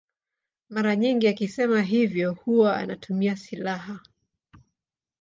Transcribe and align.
Mara 0.69 0.95
nyingi 0.95 1.27
akisema 1.27 1.81
hivyo 1.81 2.33
huwa 2.33 2.77
anatumia 2.77 3.35
silaha. 3.37 3.99